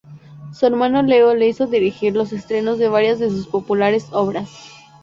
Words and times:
Su 0.51 0.65
hermano 0.65 1.03
Leo 1.03 1.35
le 1.35 1.47
hizo 1.47 1.67
dirigir 1.67 2.15
los 2.15 2.33
estrenos 2.33 2.79
de 2.79 2.87
varias 2.89 3.19
de 3.19 3.29
sus 3.29 3.45
populares 3.45 4.07
obras. 4.11 4.49